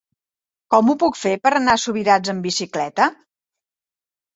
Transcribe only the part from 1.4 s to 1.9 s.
per anar a